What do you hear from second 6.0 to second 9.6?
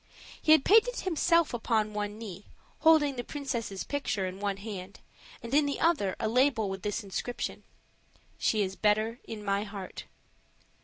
a label with this inscription, "She is better in